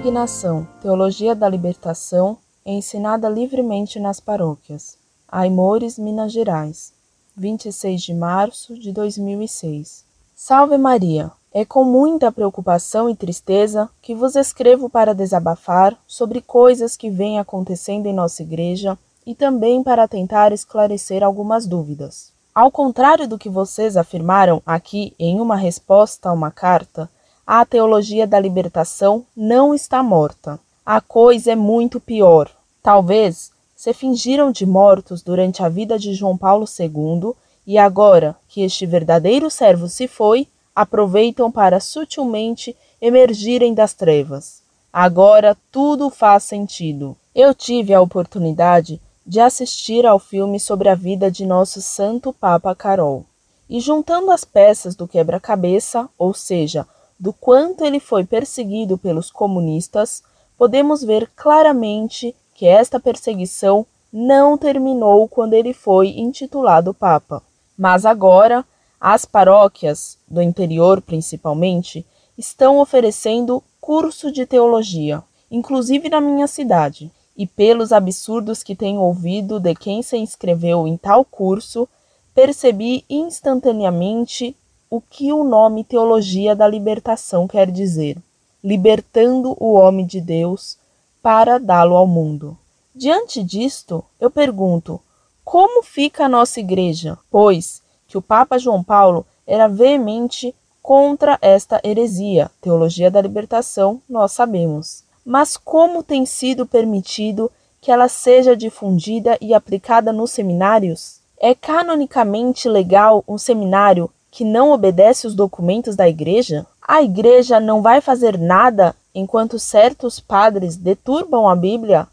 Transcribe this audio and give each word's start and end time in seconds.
Denominação: 0.00 0.66
Teologia 0.80 1.34
da 1.34 1.46
Libertação, 1.46 2.38
ensinada 2.64 3.28
livremente 3.28 4.00
nas 4.00 4.18
paróquias. 4.18 4.96
Aimores, 5.28 5.98
Minas 5.98 6.32
Gerais, 6.32 6.94
26 7.36 8.00
de 8.00 8.14
março 8.14 8.78
de 8.78 8.92
2006. 8.92 10.02
Salve 10.34 10.78
Maria! 10.78 11.30
É 11.52 11.66
com 11.66 11.84
muita 11.84 12.32
preocupação 12.32 13.10
e 13.10 13.14
tristeza 13.14 13.90
que 14.00 14.14
vos 14.14 14.36
escrevo 14.36 14.88
para 14.88 15.14
desabafar 15.14 15.94
sobre 16.06 16.40
coisas 16.40 16.96
que 16.96 17.10
vêm 17.10 17.38
acontecendo 17.38 18.06
em 18.06 18.14
nossa 18.14 18.42
igreja 18.42 18.98
e 19.26 19.34
também 19.34 19.82
para 19.82 20.08
tentar 20.08 20.50
esclarecer 20.50 21.22
algumas 21.22 21.66
dúvidas. 21.66 22.32
Ao 22.54 22.70
contrário 22.70 23.28
do 23.28 23.38
que 23.38 23.50
vocês 23.50 23.98
afirmaram 23.98 24.62
aqui 24.64 25.14
em 25.18 25.40
uma 25.40 25.56
resposta 25.56 26.30
a 26.30 26.32
uma 26.32 26.50
carta, 26.50 27.08
a 27.52 27.66
teologia 27.66 28.28
da 28.28 28.38
libertação 28.38 29.26
não 29.36 29.74
está 29.74 30.04
morta. 30.04 30.56
A 30.86 31.00
coisa 31.00 31.50
é 31.50 31.56
muito 31.56 31.98
pior. 31.98 32.48
Talvez 32.80 33.50
se 33.74 33.92
fingiram 33.92 34.52
de 34.52 34.64
mortos 34.64 35.20
durante 35.20 35.60
a 35.60 35.68
vida 35.68 35.98
de 35.98 36.14
João 36.14 36.38
Paulo 36.38 36.64
II 36.78 37.32
e 37.66 37.76
agora 37.76 38.36
que 38.48 38.62
este 38.62 38.86
verdadeiro 38.86 39.50
servo 39.50 39.88
se 39.88 40.06
foi, 40.06 40.46
aproveitam 40.76 41.50
para 41.50 41.80
sutilmente 41.80 42.76
emergirem 43.02 43.74
das 43.74 43.94
trevas. 43.94 44.62
Agora 44.92 45.56
tudo 45.72 46.08
faz 46.08 46.44
sentido. 46.44 47.16
Eu 47.34 47.52
tive 47.52 47.92
a 47.92 48.00
oportunidade 48.00 49.00
de 49.26 49.40
assistir 49.40 50.06
ao 50.06 50.20
filme 50.20 50.60
sobre 50.60 50.88
a 50.88 50.94
vida 50.94 51.28
de 51.28 51.44
nosso 51.44 51.82
Santo 51.82 52.32
Papa 52.32 52.76
Carol. 52.76 53.24
E 53.68 53.80
juntando 53.80 54.30
as 54.30 54.44
peças 54.44 54.94
do 54.94 55.08
quebra-cabeça, 55.08 56.08
ou 56.16 56.32
seja, 56.32 56.86
do 57.20 57.34
quanto 57.34 57.84
ele 57.84 58.00
foi 58.00 58.24
perseguido 58.24 58.96
pelos 58.96 59.30
comunistas, 59.30 60.22
podemos 60.56 61.04
ver 61.04 61.30
claramente 61.36 62.34
que 62.54 62.66
esta 62.66 62.98
perseguição 62.98 63.86
não 64.10 64.56
terminou 64.56 65.28
quando 65.28 65.52
ele 65.52 65.74
foi 65.74 66.18
intitulado 66.18 66.94
Papa. 66.94 67.42
Mas 67.76 68.06
agora, 68.06 68.64
as 68.98 69.26
paróquias, 69.26 70.18
do 70.26 70.40
interior 70.40 71.02
principalmente, 71.02 72.06
estão 72.38 72.78
oferecendo 72.78 73.62
curso 73.80 74.32
de 74.32 74.46
teologia, 74.46 75.22
inclusive 75.50 76.08
na 76.08 76.22
minha 76.22 76.46
cidade. 76.46 77.12
E 77.36 77.46
pelos 77.46 77.92
absurdos 77.92 78.62
que 78.62 78.74
tenho 78.74 79.00
ouvido 79.00 79.60
de 79.60 79.74
quem 79.74 80.02
se 80.02 80.16
inscreveu 80.16 80.86
em 80.86 80.96
tal 80.96 81.24
curso, 81.24 81.86
percebi 82.34 83.04
instantaneamente 83.08 84.56
o 84.90 85.00
que 85.00 85.32
o 85.32 85.44
nome 85.44 85.84
Teologia 85.84 86.56
da 86.56 86.66
Libertação 86.66 87.46
quer 87.46 87.70
dizer: 87.70 88.18
libertando 88.62 89.56
o 89.60 89.74
homem 89.74 90.04
de 90.04 90.20
Deus 90.20 90.76
para 91.22 91.58
dá-lo 91.58 91.94
ao 91.94 92.08
mundo. 92.08 92.58
Diante 92.92 93.42
disto, 93.42 94.04
eu 94.20 94.28
pergunto: 94.28 95.00
como 95.44 95.82
fica 95.82 96.24
a 96.24 96.28
nossa 96.28 96.58
igreja? 96.58 97.16
Pois 97.30 97.80
que 98.08 98.18
o 98.18 98.22
Papa 98.22 98.58
João 98.58 98.82
Paulo 98.82 99.24
era 99.46 99.68
veemente 99.68 100.52
contra 100.82 101.38
esta 101.40 101.80
heresia, 101.84 102.50
teologia 102.60 103.10
da 103.10 103.20
libertação, 103.20 104.02
nós 104.08 104.32
sabemos. 104.32 105.04
Mas 105.24 105.56
como 105.56 106.02
tem 106.02 106.26
sido 106.26 106.66
permitido 106.66 107.50
que 107.80 107.92
ela 107.92 108.08
seja 108.08 108.56
difundida 108.56 109.38
e 109.40 109.54
aplicada 109.54 110.12
nos 110.12 110.32
seminários? 110.32 111.20
É 111.38 111.54
canonicamente 111.54 112.68
legal 112.68 113.22
um 113.28 113.38
seminário 113.38 114.10
que 114.30 114.44
não 114.44 114.70
obedece 114.70 115.26
os 115.26 115.34
documentos 115.34 115.96
da 115.96 116.08
Igreja? 116.08 116.66
A 116.86 117.02
Igreja 117.02 117.58
não 117.58 117.82
vai 117.82 118.00
fazer 118.00 118.38
nada 118.38 118.94
enquanto 119.14 119.58
certos 119.58 120.20
padres 120.20 120.76
deturbam 120.76 121.48
a 121.48 121.56
Bíblia, 121.56 122.06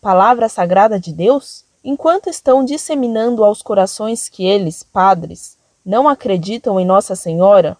palavra 0.00 0.48
sagrada 0.48 1.00
de 1.00 1.12
Deus? 1.12 1.64
Enquanto 1.82 2.30
estão 2.30 2.64
disseminando 2.64 3.44
aos 3.44 3.60
corações 3.60 4.28
que 4.28 4.46
eles, 4.46 4.82
padres, 4.82 5.56
não 5.84 6.08
acreditam 6.08 6.80
em 6.80 6.86
Nossa 6.86 7.14
Senhora, 7.14 7.76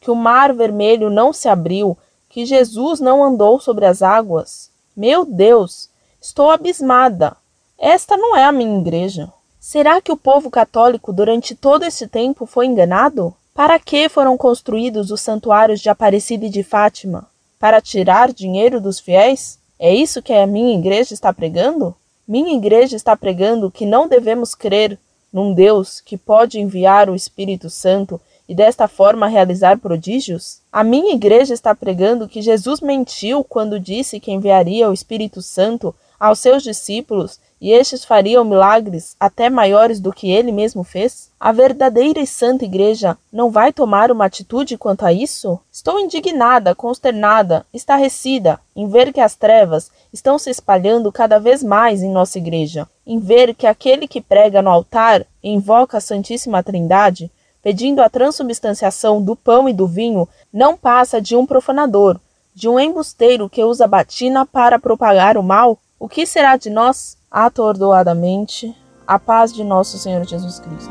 que 0.00 0.10
o 0.10 0.14
mar 0.14 0.52
vermelho 0.52 1.10
não 1.10 1.32
se 1.32 1.48
abriu, 1.48 1.96
que 2.28 2.46
Jesus 2.46 3.00
não 3.00 3.24
andou 3.24 3.58
sobre 3.58 3.86
as 3.86 4.02
águas? 4.02 4.70
Meu 4.96 5.24
Deus, 5.24 5.90
estou 6.20 6.50
abismada. 6.50 7.36
Esta 7.78 8.16
não 8.16 8.36
é 8.36 8.44
a 8.44 8.52
minha 8.52 8.78
igreja. 8.78 9.32
Será 9.70 10.00
que 10.00 10.10
o 10.10 10.16
povo 10.16 10.50
católico 10.50 11.12
durante 11.12 11.54
todo 11.54 11.82
esse 11.82 12.08
tempo 12.08 12.46
foi 12.46 12.64
enganado? 12.64 13.34
Para 13.52 13.78
que 13.78 14.08
foram 14.08 14.34
construídos 14.34 15.10
os 15.10 15.20
santuários 15.20 15.80
de 15.80 15.90
Aparecida 15.90 16.46
e 16.46 16.48
de 16.48 16.62
Fátima? 16.62 17.28
Para 17.58 17.78
tirar 17.78 18.32
dinheiro 18.32 18.80
dos 18.80 18.98
fiéis? 18.98 19.58
É 19.78 19.94
isso 19.94 20.22
que 20.22 20.32
a 20.32 20.46
minha 20.46 20.74
igreja 20.74 21.12
está 21.12 21.34
pregando? 21.34 21.94
Minha 22.26 22.56
igreja 22.56 22.96
está 22.96 23.14
pregando 23.14 23.70
que 23.70 23.84
não 23.84 24.08
devemos 24.08 24.54
crer 24.54 24.98
num 25.30 25.52
Deus 25.52 26.00
que 26.00 26.16
pode 26.16 26.58
enviar 26.58 27.10
o 27.10 27.14
Espírito 27.14 27.68
Santo 27.68 28.18
e 28.48 28.54
desta 28.54 28.88
forma 28.88 29.26
realizar 29.26 29.76
prodígios? 29.76 30.62
A 30.72 30.82
minha 30.82 31.12
igreja 31.12 31.52
está 31.52 31.74
pregando 31.74 32.26
que 32.26 32.40
Jesus 32.40 32.80
mentiu 32.80 33.44
quando 33.44 33.78
disse 33.78 34.18
que 34.18 34.32
enviaria 34.32 34.88
o 34.88 34.94
Espírito 34.94 35.42
Santo 35.42 35.94
aos 36.18 36.38
seus 36.38 36.62
discípulos 36.62 37.38
e 37.60 37.72
estes 37.72 38.04
fariam 38.04 38.44
milagres 38.44 39.16
até 39.18 39.50
maiores 39.50 40.00
do 40.00 40.12
que 40.12 40.30
ele 40.30 40.52
mesmo 40.52 40.84
fez? 40.84 41.30
A 41.40 41.52
verdadeira 41.52 42.20
e 42.20 42.26
santa 42.26 42.64
igreja 42.64 43.16
não 43.32 43.50
vai 43.50 43.72
tomar 43.72 44.10
uma 44.10 44.24
atitude 44.24 44.78
quanto 44.78 45.04
a 45.04 45.12
isso? 45.12 45.58
Estou 45.72 45.98
indignada, 45.98 46.74
consternada, 46.74 47.66
estarrecida 47.74 48.60
em 48.74 48.88
ver 48.88 49.12
que 49.12 49.20
as 49.20 49.34
trevas 49.34 49.90
estão 50.12 50.38
se 50.38 50.50
espalhando 50.50 51.12
cada 51.12 51.38
vez 51.38 51.62
mais 51.62 52.02
em 52.02 52.10
nossa 52.10 52.38
igreja, 52.38 52.88
em 53.06 53.18
ver 53.18 53.54
que 53.54 53.66
aquele 53.66 54.06
que 54.06 54.20
prega 54.20 54.62
no 54.62 54.70
altar 54.70 55.26
e 55.42 55.50
invoca 55.50 55.98
a 55.98 56.00
Santíssima 56.00 56.62
Trindade, 56.62 57.30
pedindo 57.62 58.00
a 58.00 58.08
transubstanciação 58.08 59.20
do 59.20 59.34
pão 59.34 59.68
e 59.68 59.72
do 59.72 59.86
vinho, 59.86 60.28
não 60.52 60.76
passa 60.76 61.20
de 61.20 61.36
um 61.36 61.44
profanador, 61.44 62.18
de 62.54 62.68
um 62.68 62.78
embusteiro 62.78 63.48
que 63.48 63.62
usa 63.62 63.86
batina 63.86 64.46
para 64.46 64.78
propagar 64.78 65.36
o 65.36 65.42
mal? 65.42 65.78
O 65.98 66.08
que 66.08 66.24
será 66.24 66.56
de 66.56 66.70
nós? 66.70 67.17
Atordoadamente, 67.30 68.74
a 69.06 69.18
paz 69.18 69.52
de 69.52 69.62
nosso 69.62 69.98
Senhor 69.98 70.26
Jesus 70.26 70.58
Cristo. 70.60 70.90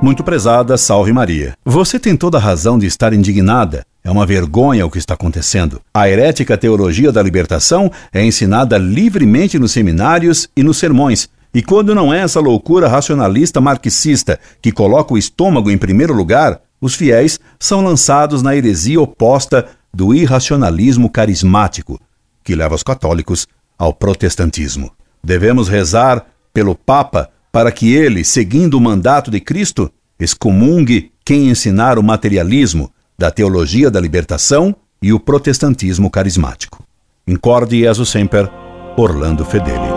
Muito 0.00 0.22
prezada, 0.22 0.76
salve 0.76 1.12
Maria. 1.12 1.54
Você 1.64 1.98
tem 1.98 2.16
toda 2.16 2.38
a 2.38 2.40
razão 2.40 2.78
de 2.78 2.86
estar 2.86 3.12
indignada. 3.12 3.84
É 4.04 4.10
uma 4.12 4.24
vergonha 4.24 4.86
o 4.86 4.90
que 4.90 4.98
está 4.98 5.14
acontecendo. 5.14 5.80
A 5.92 6.08
herética 6.08 6.56
teologia 6.56 7.10
da 7.10 7.20
libertação 7.20 7.90
é 8.12 8.24
ensinada 8.24 8.78
livremente 8.78 9.58
nos 9.58 9.72
seminários 9.72 10.48
e 10.56 10.62
nos 10.62 10.76
sermões. 10.76 11.28
E 11.52 11.62
quando 11.62 11.96
não 11.96 12.14
é 12.14 12.20
essa 12.20 12.38
loucura 12.38 12.86
racionalista 12.86 13.60
marxista 13.60 14.38
que 14.60 14.70
coloca 14.70 15.14
o 15.14 15.18
estômago 15.18 15.68
em 15.68 15.76
primeiro 15.76 16.14
lugar, 16.14 16.60
os 16.80 16.94
fiéis 16.94 17.40
são 17.58 17.80
lançados 17.82 18.40
na 18.40 18.54
heresia 18.54 19.00
oposta 19.00 19.68
do 19.94 20.14
irracionalismo 20.14 21.10
carismático, 21.10 22.00
que 22.42 22.54
leva 22.54 22.74
os 22.74 22.82
católicos 22.82 23.46
ao 23.78 23.92
protestantismo. 23.92 24.90
Devemos 25.22 25.68
rezar 25.68 26.26
pelo 26.52 26.74
Papa 26.74 27.30
para 27.50 27.70
que 27.70 27.94
ele, 27.94 28.24
seguindo 28.24 28.74
o 28.74 28.80
mandato 28.80 29.30
de 29.30 29.40
Cristo, 29.40 29.90
excomungue 30.18 31.12
quem 31.24 31.48
ensinar 31.48 31.98
o 31.98 32.02
materialismo 32.02 32.90
da 33.18 33.30
teologia 33.30 33.90
da 33.90 34.00
libertação 34.00 34.74
e 35.00 35.12
o 35.12 35.20
protestantismo 35.20 36.10
carismático. 36.10 36.82
Incorde 37.26 37.80
Jesus 37.80 38.08
Semper, 38.08 38.50
Orlando 38.96 39.44
Fedeli. 39.44 39.91